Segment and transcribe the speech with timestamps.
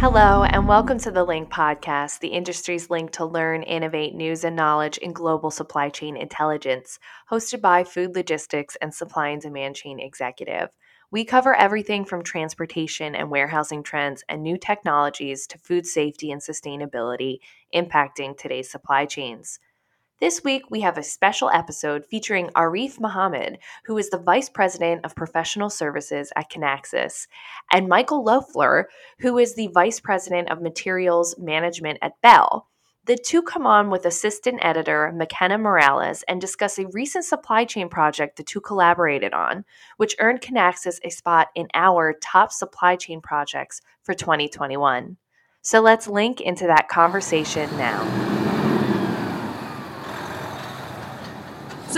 [0.00, 4.54] Hello, and welcome to the Link Podcast, the industry's link to learn, innovate, news, and
[4.54, 9.98] knowledge in global supply chain intelligence, hosted by Food Logistics and Supply and Demand Chain
[9.98, 10.68] Executive.
[11.10, 16.40] We cover everything from transportation and warehousing trends and new technologies to food safety and
[16.40, 17.38] sustainability
[17.74, 19.58] impacting today's supply chains.
[20.20, 25.04] This week, we have a special episode featuring Arif Mohammed, who is the Vice President
[25.04, 27.28] of Professional Services at Kinaxis,
[27.70, 28.88] and Michael Loeffler,
[29.20, 32.66] who is the Vice President of Materials Management at Bell.
[33.04, 37.88] The two come on with assistant editor McKenna Morales and discuss a recent supply chain
[37.88, 39.64] project the two collaborated on,
[39.98, 45.16] which earned Kinaxis a spot in our top supply chain projects for 2021.
[45.62, 48.47] So let's link into that conversation now.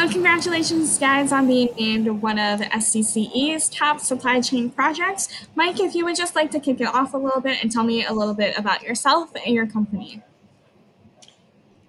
[0.01, 5.29] So, congratulations, guys, on being named one of SDCE's top supply chain projects.
[5.57, 7.85] Mike, if you would just like to kick it off a little bit and tell
[7.85, 10.23] me a little bit about yourself and your company.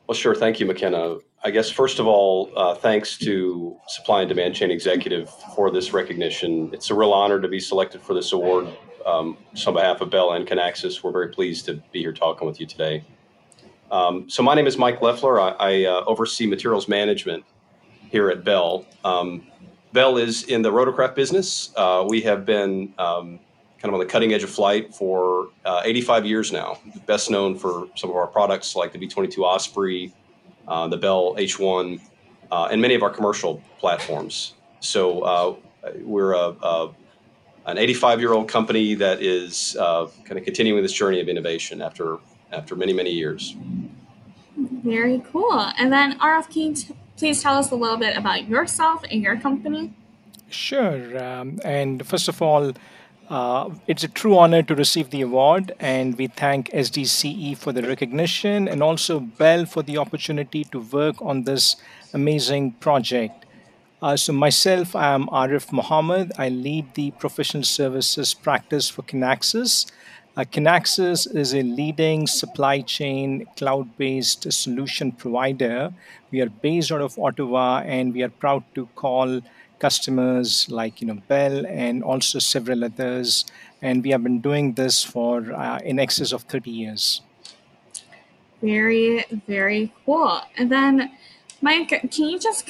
[0.07, 0.35] Well, sure.
[0.35, 1.19] Thank you, McKenna.
[1.45, 5.93] I guess, first of all, uh, thanks to Supply and Demand Chain Executive for this
[5.93, 6.69] recognition.
[6.73, 8.67] It's a real honor to be selected for this award.
[9.05, 12.45] Um, so on behalf of Bell and Kinaxis, we're very pleased to be here talking
[12.45, 13.05] with you today.
[13.89, 15.39] Um, so, my name is Mike Loeffler.
[15.39, 17.45] I, I uh, oversee materials management
[18.11, 18.85] here at Bell.
[19.03, 19.47] Um,
[19.93, 21.71] Bell is in the rotorcraft business.
[21.75, 23.39] Uh, we have been um,
[23.79, 26.77] kind of on the cutting edge of flight for uh, 85 years now.
[27.07, 30.13] Best known for some of our products like the V 22 Osprey,
[30.67, 31.99] uh, the Bell H1,
[32.51, 34.53] uh, and many of our commercial platforms.
[34.81, 35.55] So uh,
[36.01, 36.91] we're a, a
[37.67, 41.81] an 85 year old company that is uh, kind of continuing this journey of innovation
[41.81, 42.17] after
[42.51, 43.55] after many many years.
[44.57, 45.71] Very cool.
[45.77, 49.93] And then RFK please tell us a little bit about yourself and your company?
[50.49, 51.23] Sure.
[51.23, 52.73] Um, and first of all,
[53.29, 57.83] uh, it's a true honor to receive the award, and we thank SDCE for the
[57.83, 61.75] recognition and also Bell for the opportunity to work on this
[62.11, 63.45] amazing project.
[64.01, 66.31] Uh, so, myself, I am Arif Mohammed.
[66.39, 69.85] I lead the professional services practice for Kinaxis.
[70.37, 75.93] Uh, Kinaxis is a leading supply chain cloud based solution provider.
[76.31, 79.41] We are based out of Ottawa and we are proud to call
[79.79, 83.43] customers like you know Bell and also several others.
[83.81, 87.21] And we have been doing this for uh, in excess of 30 years.
[88.61, 90.39] Very, very cool.
[90.55, 91.11] And then,
[91.61, 92.69] Mike, can you just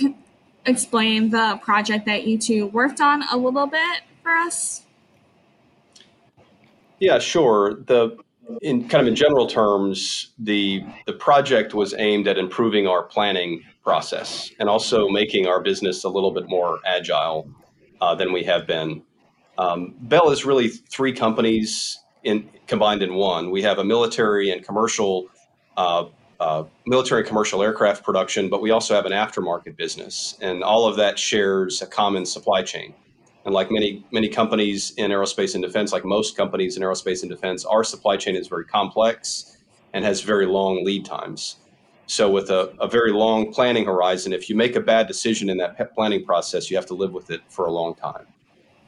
[0.66, 4.84] explain the project that you two worked on a little bit for us?
[7.01, 7.73] Yeah, sure.
[7.73, 8.16] The
[8.62, 13.63] in kind of in general terms, the the project was aimed at improving our planning
[13.84, 17.50] process and also making our business a little bit more agile
[18.01, 19.01] uh, than we have been.
[19.57, 23.50] Um, Bell is really three companies in combined in one.
[23.50, 25.28] We have a military and commercial
[25.78, 26.06] uh,
[26.39, 30.88] uh, military and commercial aircraft production, but we also have an aftermarket business, and all
[30.88, 32.94] of that shares a common supply chain.
[33.46, 37.31] And like many many companies in aerospace and defense, like most companies in aerospace and
[37.31, 39.57] defense, our supply chain is very complex
[39.94, 41.57] and has very long lead times.
[42.06, 45.57] So with a, a very long planning horizon, if you make a bad decision in
[45.57, 48.28] that planning process, you have to live with it for a long time.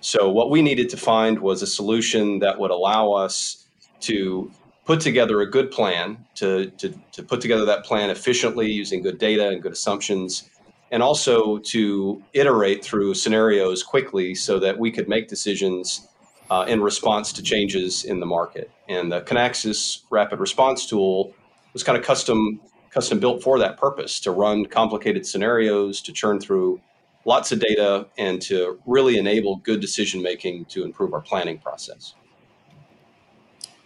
[0.02, 3.66] So what we needed to find was a solution that would allow us
[4.02, 4.52] to
[4.84, 9.18] put together a good plan, to, to, to put together that plan efficiently using good
[9.18, 10.50] data and good assumptions,
[10.94, 16.08] and also to iterate through scenarios quickly so that we could make decisions
[16.52, 18.70] uh, in response to changes in the market.
[18.88, 21.34] And the Kinaxis rapid response tool
[21.74, 22.62] was kind of custom
[22.92, 26.80] custom built for that purpose to run complicated scenarios, to churn through
[27.26, 32.14] lots of data, and to really enable good decision making to improve our planning process.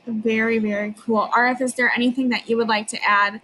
[0.06, 1.30] Very, very cool.
[1.34, 3.40] Arif, is there anything that you would like to add?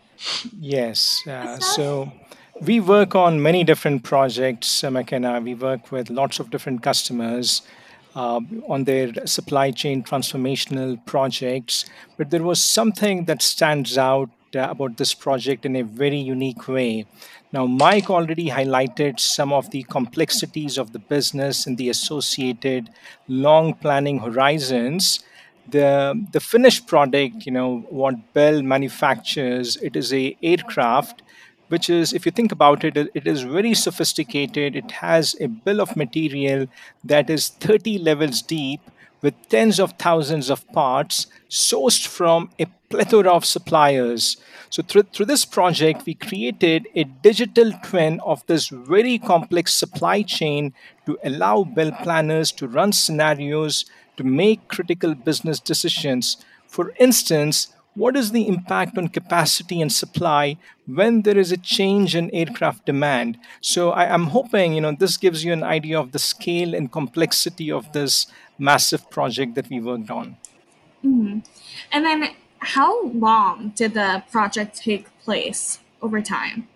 [0.59, 1.25] Yes.
[1.25, 2.11] Uh, so
[2.65, 5.41] we work on many different projects, uh, McKenna.
[5.41, 7.61] We work with lots of different customers
[8.15, 11.85] uh, on their supply chain transformational projects.
[12.17, 16.67] But there was something that stands out uh, about this project in a very unique
[16.67, 17.05] way.
[17.51, 22.89] Now, Mike already highlighted some of the complexities of the business and the associated
[23.27, 25.23] long planning horizons.
[25.69, 31.23] The, the finished product, you know, what Bell manufactures, it is a aircraft
[31.69, 34.75] which is, if you think about it, it is very sophisticated.
[34.75, 36.67] It has a bill of material
[37.03, 38.81] that is 30 levels deep
[39.21, 44.37] with tens of thousands of parts sourced from a plethora of suppliers.
[44.69, 50.23] So, through, through this project, we created a digital twin of this very complex supply
[50.23, 50.73] chain
[51.05, 53.85] to allow Bell planners to run scenarios
[54.17, 56.37] to make critical business decisions
[56.73, 62.15] For instance, what is the impact on capacity and supply when there is a change
[62.15, 63.37] in aircraft demand?
[63.61, 66.91] So I, am hoping you know this gives you an idea of the scale and
[66.91, 70.37] complexity of this massive project that we worked on.
[71.05, 71.39] Mm-hmm.
[71.91, 72.29] And then,
[72.59, 76.67] how long did the project take place over time?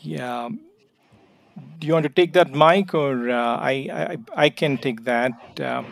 [0.00, 0.48] Yeah.
[1.78, 5.60] Do you want to take that, Mike, or uh, I, I I can take that?
[5.60, 5.82] Uh,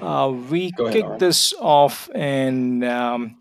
[0.00, 1.18] uh, we ahead, kicked Aaron.
[1.18, 3.36] this off in um,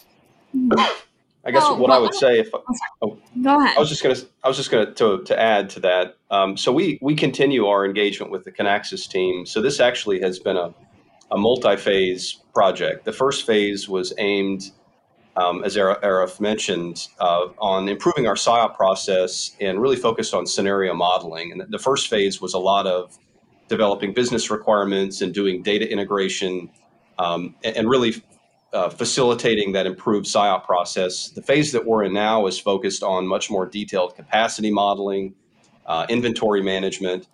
[1.45, 2.49] I guess Well, what I would say if
[3.01, 3.77] oh, Go ahead.
[3.77, 6.17] I was just gonna I was just gonna to to add to that.
[6.29, 9.45] Um, so we we continue our engagement with the Kinaxis team.
[9.45, 10.73] So this actually has been a
[11.31, 13.05] a multi-phase project.
[13.05, 14.71] The first phase was aimed,
[15.35, 20.93] um, as Arif mentioned, uh, on improving our SIOP process and really focused on scenario
[20.93, 21.51] modeling.
[21.51, 23.17] And the first phase was a lot of
[23.67, 26.69] developing business requirements and doing data integration
[27.19, 28.15] um, and, and really
[28.73, 31.29] uh, facilitating that improved SIOP process.
[31.29, 35.33] The phase that we're in now is focused on much more detailed capacity modeling,
[35.85, 37.27] uh, inventory management,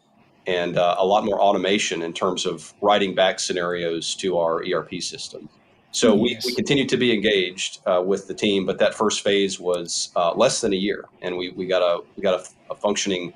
[0.47, 5.01] and uh, a lot more automation in terms of writing back scenarios to our ERP
[5.01, 5.49] system.
[5.91, 9.59] So we, we continue to be engaged uh, with the team, but that first phase
[9.61, 12.75] was uh, less than a year, and we, we got a we got a, a
[12.75, 13.33] functioning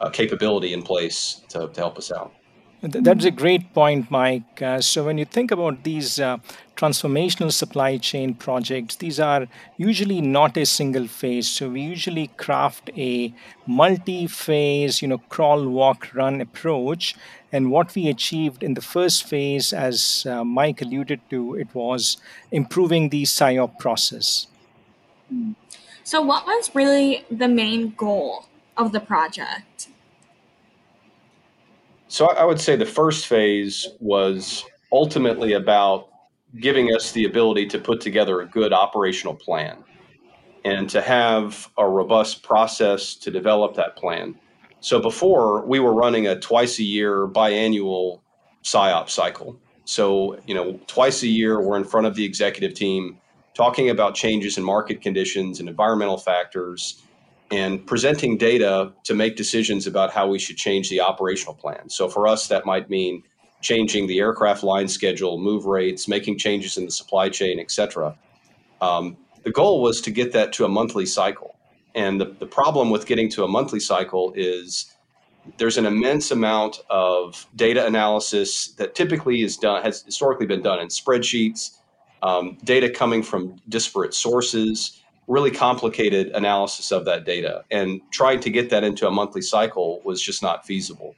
[0.00, 2.32] uh, capability in place to, to help us out.
[2.82, 4.62] Th- That's a great point, Mike.
[4.62, 6.38] Uh, so, when you think about these uh,
[6.76, 11.48] transformational supply chain projects, these are usually not a single phase.
[11.48, 13.32] So, we usually craft a
[13.66, 17.16] multi phase, you know, crawl, walk, run approach.
[17.50, 22.18] And what we achieved in the first phase, as uh, Mike alluded to, it was
[22.50, 24.46] improving the SIOP process.
[26.04, 28.46] So, what was really the main goal
[28.76, 29.88] of the project?
[32.16, 36.08] So I would say the first phase was ultimately about
[36.58, 39.84] giving us the ability to put together a good operational plan
[40.64, 44.34] and to have a robust process to develop that plan.
[44.80, 48.20] So before we were running a twice a year biannual
[48.64, 49.60] SIOP cycle.
[49.84, 53.18] So, you know, twice a year we're in front of the executive team
[53.52, 57.02] talking about changes in market conditions and environmental factors
[57.50, 61.88] and presenting data to make decisions about how we should change the operational plan.
[61.88, 63.22] So for us, that might mean
[63.60, 68.16] changing the aircraft line schedule, move rates, making changes in the supply chain, et cetera.
[68.80, 71.56] Um, the goal was to get that to a monthly cycle.
[71.94, 74.92] And the, the problem with getting to a monthly cycle is
[75.56, 80.80] there's an immense amount of data analysis that typically is done, has historically been done
[80.80, 81.78] in spreadsheets,
[82.22, 87.64] um, data coming from disparate sources, really complicated analysis of that data.
[87.70, 91.14] And trying to get that into a monthly cycle was just not feasible.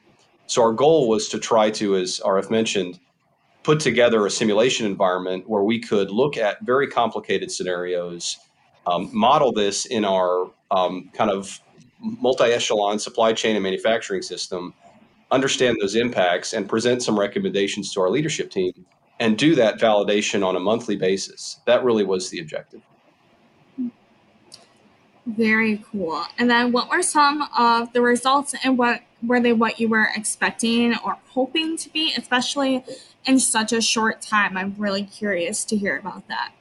[0.46, 2.98] So our goal was to try to, as Arif mentioned,
[3.62, 8.38] put together a simulation environment where we could look at very complicated scenarios,
[8.86, 11.60] um, model this in our um, kind of
[12.00, 14.72] multi-echelon supply chain and manufacturing system,
[15.30, 18.72] understand those impacts, and present some recommendations to our leadership team,
[19.20, 21.60] and do that validation on a monthly basis.
[21.66, 22.80] That really was the objective.
[25.28, 26.24] Very cool.
[26.38, 30.08] And then, what were some of the results, and what were they what you were
[30.16, 32.82] expecting or hoping to be, especially
[33.26, 34.56] in such a short time?
[34.56, 36.52] I'm really curious to hear about that.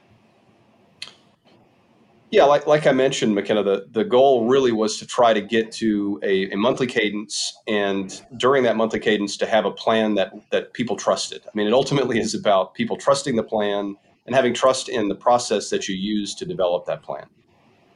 [2.30, 5.72] Yeah, like, like I mentioned, McKenna, the, the goal really was to try to get
[5.72, 10.34] to a, a monthly cadence and during that monthly cadence to have a plan that,
[10.50, 11.40] that people trusted.
[11.46, 13.96] I mean, it ultimately is about people trusting the plan
[14.26, 17.24] and having trust in the process that you use to develop that plan.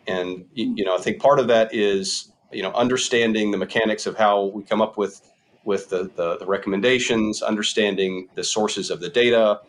[0.07, 4.17] And, you know, I think part of that is, you know, understanding the mechanics of
[4.17, 5.21] how we come up with,
[5.65, 9.61] with the, the, the recommendations, understanding the sources of the data,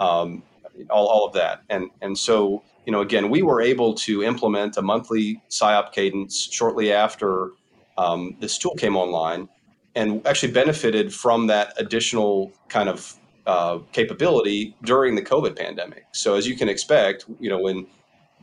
[0.00, 0.42] um,
[0.88, 1.62] all, all of that.
[1.68, 6.48] And, and so, you know, again, we were able to implement a monthly SIOP cadence
[6.50, 7.50] shortly after
[7.98, 9.48] um, this tool came online.
[9.94, 13.14] and actually benefited from that additional kind of
[13.46, 16.04] uh, capability during the COVID pandemic.
[16.12, 17.86] So as you can expect, you know when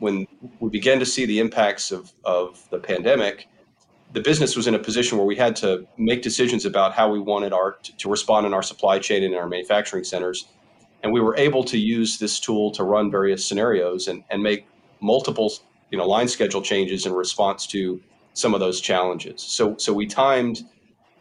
[0.00, 0.26] when
[0.58, 3.46] we began to see the impacts of, of the pandemic,
[4.12, 7.20] the business was in a position where we had to make decisions about how we
[7.20, 10.46] wanted our to respond in our supply chain and in our manufacturing centers.
[11.02, 14.66] And we were able to use this tool to run various scenarios and, and make
[15.00, 15.52] multiple
[15.90, 18.00] you know line schedule changes in response to
[18.32, 19.42] some of those challenges.
[19.42, 20.62] So so we timed,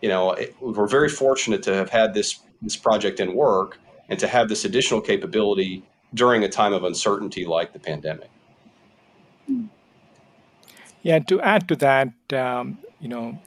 [0.01, 3.77] you know, it, we're very fortunate to have had this this project in work
[4.09, 5.83] and to have this additional capability
[6.13, 8.29] during a time of uncertainty like the pandemic.
[11.01, 13.39] Yeah, to add to that, um, you know,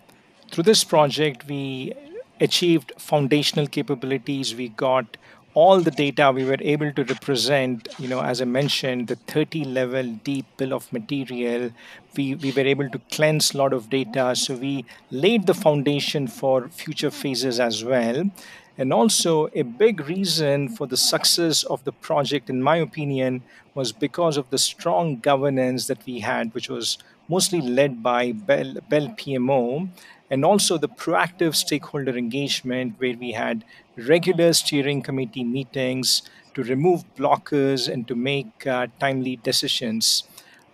[0.51, 1.93] through this project, we
[2.41, 4.55] achieved foundational capabilities.
[4.55, 5.17] We got
[5.55, 9.65] all the data we were able to represent, you know, as I mentioned, the 30
[9.65, 11.71] level deep bill of material.
[12.17, 14.35] We, we were able to cleanse a lot of data.
[14.35, 18.31] So we laid the foundation for future phases as well.
[18.79, 23.43] And also, a big reason for the success of the project, in my opinion,
[23.75, 26.99] was because of the strong governance that we had, which was
[27.29, 29.89] mostly led by Bell, Bell PMO,
[30.31, 33.65] and also the proactive stakeholder engagement, where we had
[33.97, 36.23] regular steering committee meetings
[36.55, 40.25] to remove blockers and to make uh, timely decisions.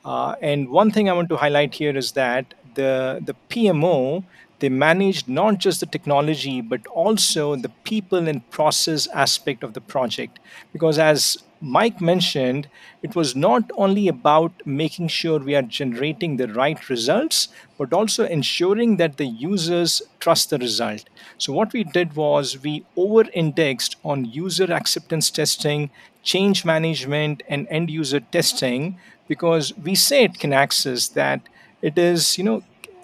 [0.05, 4.25] Uh, and one thing I want to highlight here is that the, the PMO
[4.61, 9.81] they managed not just the technology but also the people and process aspect of the
[9.81, 10.39] project.
[10.73, 12.69] Because as mike mentioned
[13.03, 18.25] it was not only about making sure we are generating the right results but also
[18.27, 21.05] ensuring that the users trust the result.
[21.37, 25.91] So what we did was we over indexed on user acceptance testing
[26.23, 28.99] change management and end user testing
[29.29, 31.41] because we say at kinaxis that
[31.83, 32.63] it is you know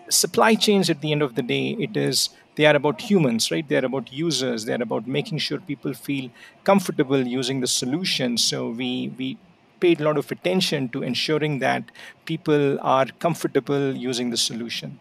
[0.09, 3.69] supply chains at the end of the day it is they are about humans right?
[3.69, 4.65] They are about users.
[4.65, 6.31] They're about making sure people feel
[6.63, 8.39] comfortable using the solution.
[8.39, 9.39] So we we
[9.81, 11.91] paid a lot of attention to ensuring that
[12.25, 15.01] people are comfortable using the solution.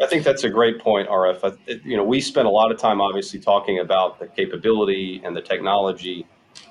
[0.00, 1.58] I think that's a great point, Arif.
[1.84, 5.40] you know, we spent a lot of time obviously talking about the capability and the
[5.40, 6.24] technology,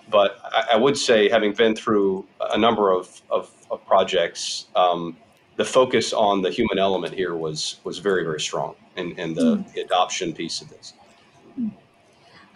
[0.10, 5.18] but I, I would say, having been through a number of, of, of projects, um,
[5.56, 9.58] the focus on the human element here was was very very strong and in the
[9.58, 9.84] mm.
[9.84, 10.94] adoption piece of this.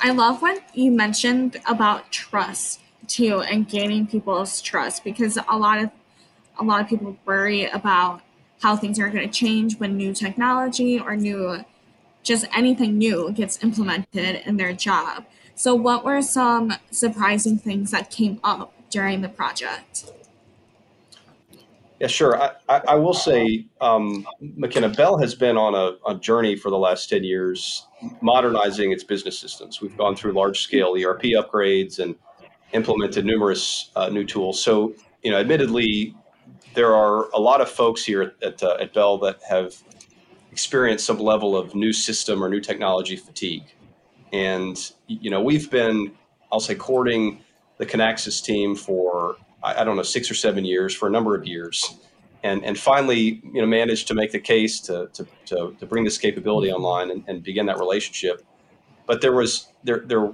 [0.01, 5.79] I love what you mentioned about trust too and gaining people's trust because a lot
[5.79, 5.91] of
[6.59, 8.21] a lot of people worry about
[8.61, 11.63] how things are going to change when new technology or new
[12.21, 15.25] just anything new gets implemented in their job.
[15.55, 20.11] So what were some surprising things that came up during the project
[21.99, 22.41] yeah, sure.
[22.41, 26.69] I, I, I will say, um, McKenna Bell has been on a, a, journey for
[26.69, 27.85] the last 10 years,
[28.21, 29.81] modernizing its business systems.
[29.81, 32.15] We've gone through large scale ERP upgrades and
[32.71, 34.63] implemented numerous uh, new tools.
[34.63, 36.15] So, you know, admittedly,
[36.73, 39.75] there are a lot of folks here at, uh, at Bell that have
[40.51, 43.65] experienced some level of new system or new technology fatigue.
[44.31, 44.77] And,
[45.07, 46.13] you know, we've been,
[46.51, 47.41] I'll say, courting
[47.77, 51.35] the Kinaxis team for I, I don't know six or seven years for a number
[51.35, 51.95] of years,
[52.43, 56.03] and and finally you know managed to make the case to to to, to bring
[56.03, 58.45] this capability online and, and begin that relationship.
[59.05, 60.31] But there was there there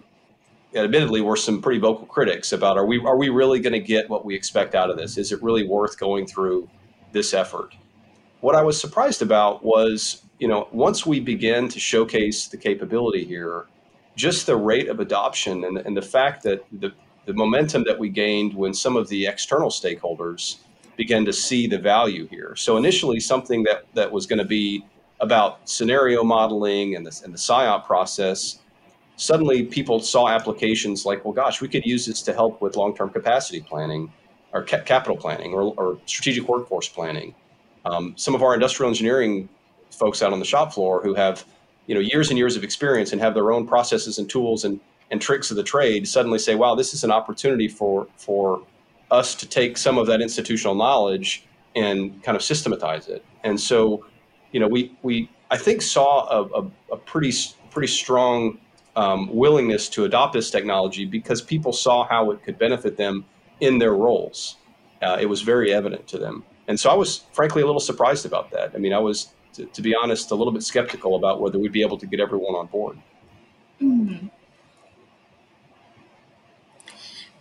[0.75, 4.09] admittedly were some pretty vocal critics about are we are we really going to get
[4.09, 5.17] what we expect out of this?
[5.17, 6.69] Is it really worth going through
[7.11, 7.73] this effort?
[8.41, 13.23] What I was surprised about was you know once we begin to showcase the capability
[13.23, 13.65] here,
[14.15, 16.93] just the rate of adoption and, and the fact that the
[17.25, 20.57] the momentum that we gained when some of the external stakeholders
[20.95, 22.55] began to see the value here.
[22.55, 24.85] So initially, something that that was going to be
[25.19, 28.59] about scenario modeling and the, and the SIOP process,
[29.15, 33.09] suddenly people saw applications like, well, gosh, we could use this to help with long-term
[33.09, 34.11] capacity planning
[34.53, 37.33] or ca- capital planning or, or, strategic workforce planning.
[37.85, 39.47] Um, some of our industrial engineering
[39.91, 41.45] folks out on the shop floor who have
[41.87, 44.79] you know years and years of experience and have their own processes and tools and
[45.15, 48.61] and tricks of the trade suddenly say, wow, this is an opportunity for for
[49.09, 51.45] us to take some of that institutional knowledge
[51.75, 53.23] and kind of systematize it.
[53.43, 54.05] And so,
[54.51, 56.63] you know, we we I think saw a, a,
[56.95, 57.31] a pretty
[57.71, 58.59] pretty strong
[58.95, 63.23] um, willingness to adopt this technology because people saw how it could benefit them
[63.61, 64.57] in their roles.
[65.01, 68.25] Uh, it was very evident to them, and so I was frankly a little surprised
[68.25, 68.71] about that.
[68.75, 71.73] I mean, I was, to, to be honest, a little bit skeptical about whether we'd
[71.73, 72.97] be able to get everyone on board.
[73.81, 74.27] Mm-hmm.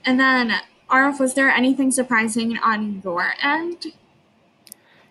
[0.05, 0.53] And then,
[0.91, 3.87] Arif, was there anything surprising on your end?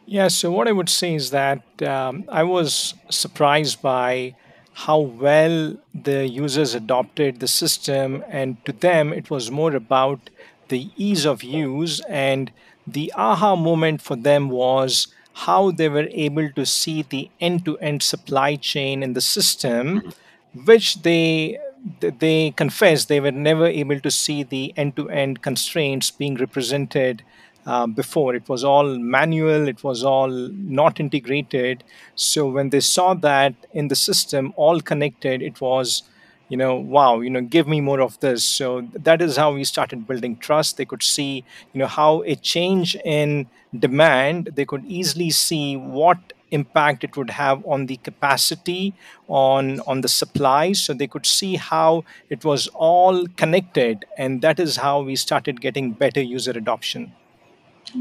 [0.06, 4.36] Yeah, so what I would say is that um, I was surprised by
[4.74, 8.24] how well the users adopted the system.
[8.28, 10.30] And to them, it was more about
[10.68, 12.02] the ease of use.
[12.10, 12.52] And
[12.86, 17.78] the aha moment for them was how they were able to see the end to
[17.80, 20.66] end supply chain in the system, Mm-hmm.
[20.66, 21.58] which they
[22.00, 27.24] they confessed they were never able to see the end to end constraints being represented
[27.66, 28.36] um, before.
[28.36, 31.84] It was all manual, it was all not integrated.
[32.16, 36.04] So when they saw that in the system, all connected, it was,
[36.50, 38.44] you know, wow, you know, give me more of this.
[38.44, 40.78] So that is how we started building trust.
[40.78, 43.48] They could see, you know, how a change in
[43.78, 48.93] demand, they could easily see what impact it would have on the capacity
[49.27, 54.60] on on the supplies so they could see how it was all connected and that
[54.67, 57.12] is how we started getting better user adoption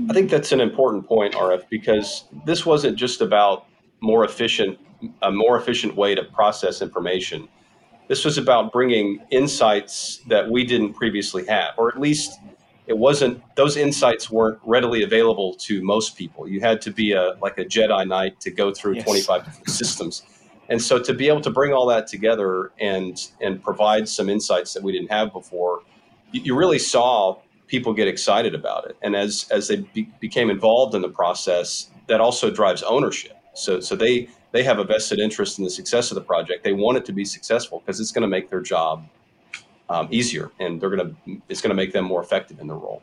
[0.09, 3.66] I think that's an important point, Arif, because this wasn't just about
[4.00, 4.78] more efficient,
[5.23, 7.49] a more efficient way to process information.
[8.09, 12.38] This was about bringing insights that we didn't previously have, or at least
[12.87, 13.43] it wasn't.
[13.55, 16.49] Those insights weren't readily available to most people.
[16.49, 19.71] You had to be a like a Jedi Knight to go through yes 25 different
[19.83, 20.23] systems,
[20.69, 24.75] and so to be able to bring all that together and and provide some insights
[24.75, 25.83] that we didn't have before,
[26.33, 28.97] you, you really saw people get excited about it.
[29.03, 33.37] And as as they be, became involved in the process, that also drives ownership.
[33.55, 36.65] So so they they have a vested interest in the success of the project.
[36.65, 39.07] They want it to be successful because it's going to make their job
[39.89, 40.91] um, easier, and they're
[41.27, 43.03] to it's to make them more effective in their role.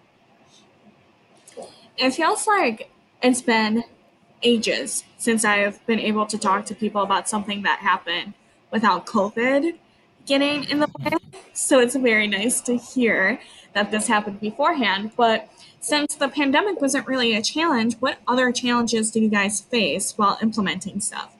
[1.97, 2.89] It feels like
[3.21, 3.83] it's been
[4.41, 8.33] ages since I've been able to talk to people about something that happened
[8.71, 9.75] without COVID
[10.25, 11.11] getting in the way.
[11.53, 13.39] So it's very nice to hear
[13.73, 15.11] that this happened beforehand.
[15.17, 20.13] But since the pandemic wasn't really a challenge, what other challenges do you guys face
[20.17, 21.35] while implementing stuff?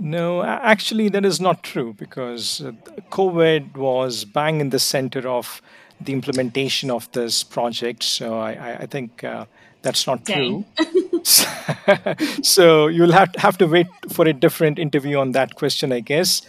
[0.00, 2.72] No, actually, that is not true because uh,
[3.10, 5.60] COVID was bang in the center of
[6.00, 8.02] the implementation of this project.
[8.02, 9.46] So I, I, I think uh,
[9.82, 10.64] that's not Dang.
[10.76, 11.22] true.
[12.42, 16.00] so you'll have to, have to wait for a different interview on that question, I
[16.00, 16.42] guess.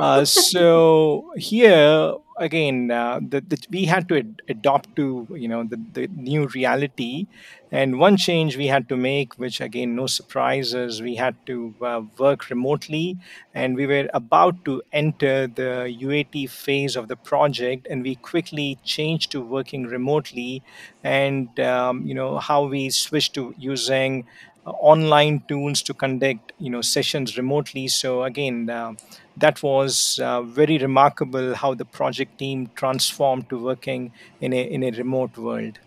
[0.00, 5.64] Uh, so here again, uh, the, the, we had to ad- adopt to you know
[5.64, 7.26] the, the new reality,
[7.70, 12.02] and one change we had to make, which again no surprises, we had to uh,
[12.18, 13.16] work remotely,
[13.54, 18.78] and we were about to enter the UAT phase of the project, and we quickly
[18.84, 20.62] changed to working remotely,
[21.04, 24.26] and um, you know how we switched to using
[24.66, 27.88] uh, online tools to conduct you know sessions remotely.
[27.88, 28.92] So again uh,
[29.40, 34.82] that was uh, very remarkable how the project team transformed to working in a in
[34.82, 35.78] a remote world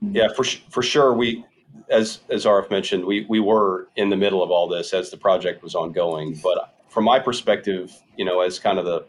[0.00, 1.12] Yeah, for for sure.
[1.12, 1.44] We,
[1.90, 5.16] as as Arif mentioned, we we were in the middle of all this as the
[5.16, 6.38] project was ongoing.
[6.42, 9.04] But from my perspective, you know, as kind of the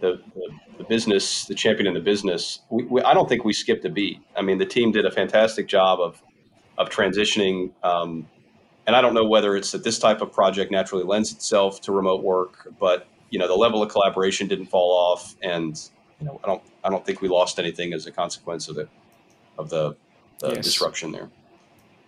[0.00, 3.52] the, the, the business, the champion in the business, we, we, I don't think we
[3.52, 4.18] skipped a beat.
[4.34, 6.22] I mean, the team did a fantastic job of
[6.78, 7.72] of transitioning.
[7.82, 8.28] Um,
[8.90, 11.92] and I don't know whether it's that this type of project naturally lends itself to
[11.92, 15.80] remote work, but you know, the level of collaboration didn't fall off, and
[16.18, 18.88] you know, I don't I don't think we lost anything as a consequence of the
[19.58, 19.94] of the,
[20.40, 21.30] the yes disruption there.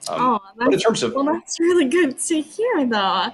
[0.09, 3.27] Um, Oh, but in that's terms of well, that's really good to hear, though.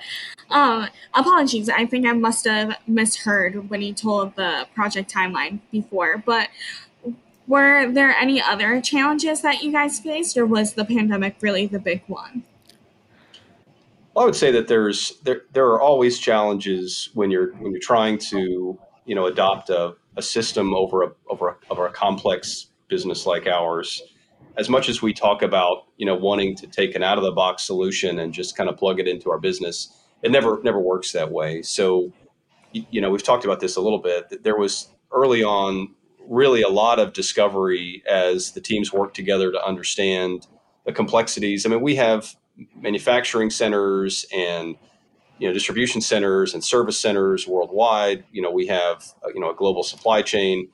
[0.51, 6.19] Um, apologies, I think I must have misheard when you told the project timeline before.
[6.19, 6.51] But
[7.47, 11.79] were there any other challenges that you guys faced, or was the pandemic really the
[11.79, 12.43] big one?
[14.19, 17.81] Well, I would say that there's there there are always challenges when you're when you're
[17.81, 22.67] trying to you know adopt a, a system over a over a, over a complex
[22.89, 24.03] business like ours.
[24.57, 27.31] As much as we talk about you know wanting to take an out of the
[27.31, 31.13] box solution and just kind of plug it into our business, it never never works
[31.13, 31.63] that way.
[31.63, 32.13] So
[32.73, 34.43] you know we've talked about this a little bit.
[34.43, 35.95] There was early on
[36.29, 40.49] really a lot of discovery as the teams worked together to understand
[40.87, 41.65] the complexities.
[41.65, 42.35] I mean, we have
[42.75, 44.77] manufacturing centers and
[45.39, 48.25] you know distribution centers and service centers worldwide.
[48.33, 50.69] You know we have uh, you know a global supply chain.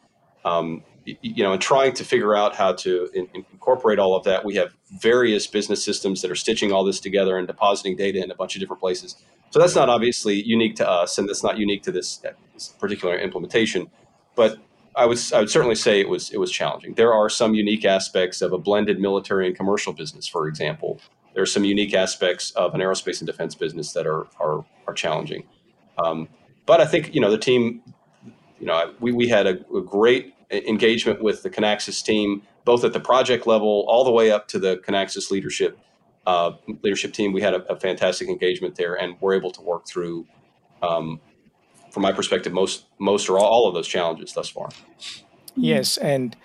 [0.44, 4.44] Um, you know, and trying to figure out how to in, incorporate all of that.
[4.44, 8.30] We have various business systems that are stitching all this together and depositing data in
[8.30, 9.16] a bunch of different places.
[9.50, 12.68] So that's not obviously unique to us, and that's not unique to this, uh, this
[12.68, 13.90] particular implementation.
[14.34, 14.58] But
[14.96, 16.94] I would I would certainly say it was it was challenging.
[16.94, 21.00] There are some unique aspects of a blended military and commercial business, for example.
[21.34, 24.94] There are some unique aspects of an aerospace and defense business that are are are
[24.94, 25.44] challenging.
[25.98, 26.28] Um,
[26.66, 27.82] but I think you know the team.
[28.60, 32.92] You know, we we had a, a great engagement with the Kinaxis team, both at
[32.92, 35.78] the project level all the way up to the Kinaxis leadership
[36.26, 37.32] uh, leadership team.
[37.32, 40.26] We had a, a fantastic engagement there, and we're able to work through
[40.82, 41.20] um,
[41.90, 44.68] from my perspective, most most or all of those challenges thus far.
[45.56, 46.36] Yes, and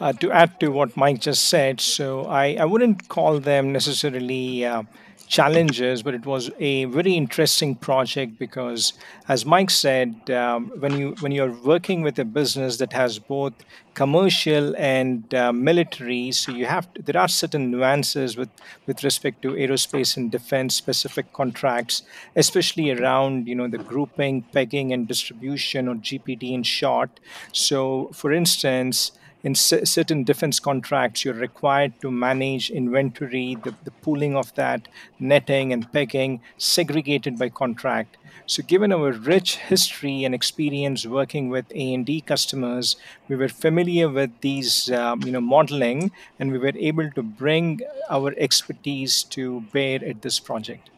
[0.00, 4.64] uh, to add to what Mike just said, so I, I wouldn't call them necessarily
[4.64, 4.82] uh,
[5.28, 8.94] challenges, but it was a very interesting project because,
[9.28, 13.52] as Mike said, um, when you when you're working with a business that has both
[13.94, 18.48] commercial and uh, military, so you have to, there are certain nuances with
[18.86, 22.02] with respect to aerospace and defense specific contracts,
[22.34, 27.20] especially around you know the grouping, pegging, and distribution, or GPD in short.
[27.52, 34.36] So, for instance in certain defense contracts, you're required to manage inventory, the, the pooling
[34.36, 34.88] of that,
[35.20, 38.16] netting and pegging, segregated by contract.
[38.46, 42.96] So, given our rich history and experience working with A and D customers,
[43.28, 47.82] we were familiar with these, um, you know, modeling, and we were able to bring
[48.08, 50.90] our expertise to bear at this project.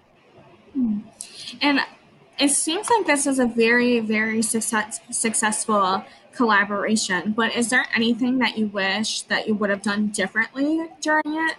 [1.60, 1.80] And
[2.38, 8.38] it seems like this is a very, very success, successful collaboration, but is there anything
[8.38, 11.56] that you wish that you would have done differently during it?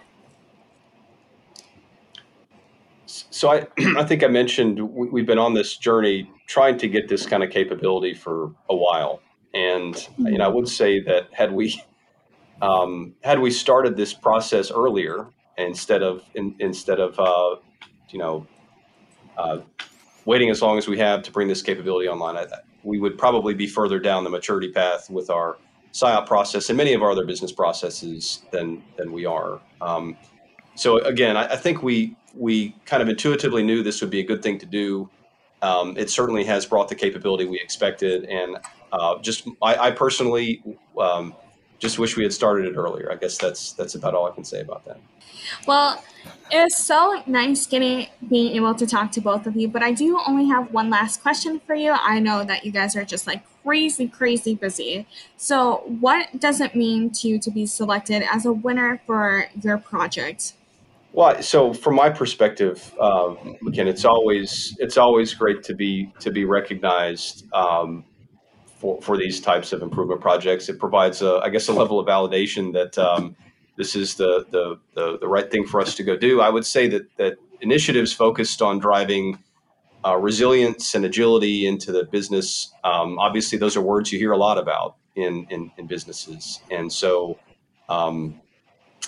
[3.06, 3.66] So I,
[3.98, 7.42] I think I mentioned we, have been on this journey trying to get this kind
[7.42, 9.20] of capability for a while,
[9.54, 10.28] and mm-hmm.
[10.28, 11.82] you know I would say that had we
[12.62, 15.26] um, had we started this process earlier
[15.58, 17.56] instead of in, instead of uh,
[18.08, 18.46] you know
[19.36, 19.58] uh,
[20.24, 22.46] waiting as long as we have to bring this capability online, I,
[22.84, 25.56] we would probably be further down the maturity path with our
[25.92, 29.60] SIOP process and many of our other business processes than than we are.
[29.80, 30.16] Um,
[30.74, 34.24] so again, I, I, think we we kind of intuitively knew this would be a
[34.24, 35.10] good thing to do.
[35.60, 38.56] Um, it certainly has brought the capability we expected, and
[38.90, 40.62] uh, just I, I personally
[40.98, 41.34] um,
[41.82, 43.10] just wish we had started it earlier.
[43.10, 44.98] I guess that's that's about all I can say about that.
[45.66, 46.02] Well,
[46.52, 50.16] it's so nice getting being able to talk to both of you, but I do
[50.24, 51.90] only have one last question for you.
[51.90, 55.08] I know that you guys are just like crazy, crazy busy.
[55.36, 59.78] So, what does it mean to you to be selected as a winner for your
[59.78, 60.54] project?
[61.12, 66.30] Well, so from my perspective, um, again, it's always it's always great to be to
[66.30, 68.04] be recognized um,
[68.82, 70.68] for for these types of improvement projects.
[70.68, 72.98] It provides, a, I guess, a level of validation that.
[72.98, 73.36] Um,
[73.74, 76.42] this is the, the, the the right thing for us to go do.
[76.42, 79.42] I would say that that initiatives focused on driving
[80.04, 82.70] uh, resilience and agility into the business.
[82.84, 86.92] Um, obviously, those are words you hear a lot about in in, in businesses, and
[86.92, 87.38] so.
[87.88, 88.40] Um,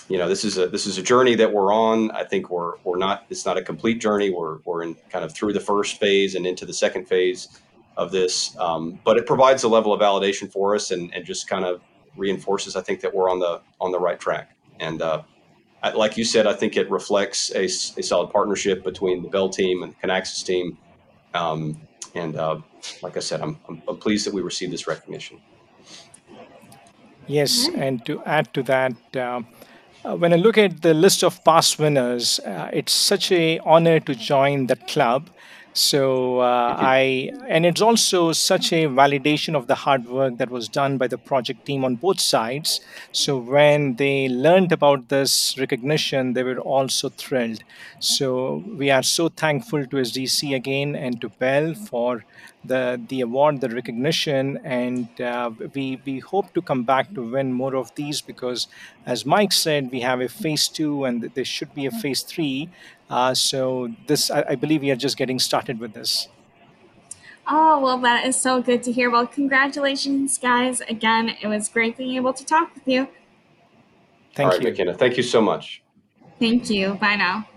[0.07, 2.11] you know, this is a this is a journey that we're on.
[2.11, 3.25] I think we're we're not.
[3.29, 4.29] It's not a complete journey.
[4.29, 7.47] We're we're in kind of through the first phase and into the second phase
[7.97, 8.55] of this.
[8.57, 11.81] Um, but it provides a level of validation for us, and, and just kind of
[12.15, 14.55] reinforces, I think, that we're on the on the right track.
[14.79, 15.23] And uh,
[15.93, 19.83] like you said, I think it reflects a, a, solid partnership between the Bell team
[19.83, 20.77] and the Kinaxis team.
[21.33, 21.79] Um,
[22.15, 22.61] and uh,
[23.01, 25.41] like I said, I'm, I'm, pleased that we received this recognition.
[27.27, 29.41] Yes, and to add to that, uh,
[30.03, 33.99] uh, when I look at the list of past winners, uh, it's such a honor
[33.99, 35.29] to join that club
[35.77, 40.69] so uh, I, and it's also such a validation of the hard work that was
[40.69, 42.79] done by the project team on both sides.
[43.11, 47.61] So when they learned about this recognition, they were also thrilled.
[47.99, 52.23] So we are so thankful to SDC again and to Bell for
[52.67, 57.53] the the award, the recognition, and uh, we we hope to come back to win
[57.53, 58.67] more of these because,
[59.05, 62.69] as Mike said, we have a phase two and there should be a phase three.
[63.09, 66.27] Uh, so this, I, I believe, we are just getting started with this.
[67.47, 69.11] Oh, well, that is so good to hear.
[69.11, 70.81] Well, congratulations, guys.
[70.81, 73.07] Again, it was great being able to talk with you.
[74.33, 74.69] Thank All right, you.
[74.69, 74.93] McKenna.
[74.95, 75.83] Thank you so much.
[76.39, 76.95] Thank you.
[76.95, 77.47] Bye now.